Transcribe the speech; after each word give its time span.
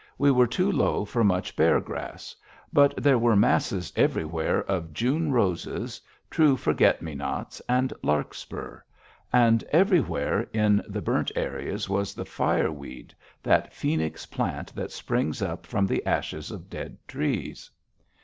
We 0.17 0.31
were 0.31 0.47
too 0.47 0.71
low 0.71 1.05
for 1.05 1.23
much 1.23 1.55
bear 1.55 1.79
grass. 1.79 2.35
But 2.73 2.95
there 2.97 3.19
were 3.19 3.35
masses 3.35 3.93
everywhere 3.95 4.63
of 4.63 4.93
June 4.93 5.31
roses, 5.31 6.01
true 6.31 6.57
forget 6.57 7.03
me 7.03 7.13
nots, 7.13 7.61
and 7.69 7.93
larkspur. 8.01 8.79
And 9.31 9.63
everywhere 9.65 10.49
in 10.53 10.81
the 10.89 11.03
burnt 11.03 11.31
areas 11.35 11.87
was 11.87 12.15
the 12.15 12.25
fireweed, 12.25 13.13
that 13.43 13.73
phoenix 13.73 14.25
plant 14.25 14.73
that 14.73 14.91
springs 14.91 15.39
up 15.39 15.67
from 15.67 15.85
the 15.85 16.03
ashes 16.03 16.49
of 16.49 16.67
dead 16.71 16.97
trees. 17.07 17.69